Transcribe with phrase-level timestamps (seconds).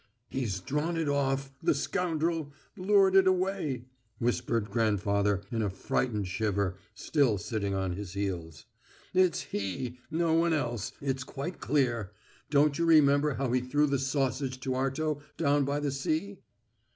[0.29, 3.85] "He's drawn it off, the scoundrel, lured it away,"
[4.17, 8.65] whispered grandfather in a frightened shiver, still sitting on his heels.
[9.13, 12.13] "It's he; no one else, it's quite clear.
[12.49, 16.39] Don't you remember how he threw the sausage to Arto down by the sea?"